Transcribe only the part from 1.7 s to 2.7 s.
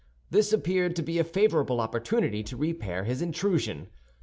opportunity to